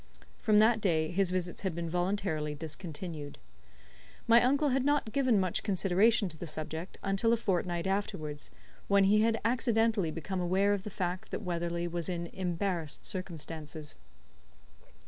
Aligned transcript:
From 0.39 0.57
that 0.57 0.81
day 0.81 1.11
his 1.11 1.29
visits 1.29 1.61
had 1.61 1.75
been 1.75 1.87
voluntarily 1.87 2.55
discontinued. 2.55 3.37
My 4.27 4.41
uncle 4.41 4.69
had 4.69 4.83
not 4.83 5.11
given 5.11 5.39
much 5.39 5.61
consideration 5.61 6.27
to 6.29 6.37
the 6.37 6.47
subject 6.47 6.97
until 7.03 7.31
a 7.33 7.37
fortnight 7.37 7.85
afterwards, 7.85 8.49
when 8.87 9.03
he 9.03 9.21
had 9.21 9.39
accidently 9.45 10.09
become 10.09 10.41
aware 10.41 10.73
of 10.73 10.81
the 10.85 10.89
fact 10.89 11.29
that 11.29 11.43
Weatherley 11.45 11.87
was 11.87 12.09
in 12.09 12.25
embarrassed 12.33 13.05
circumstances. 13.05 13.95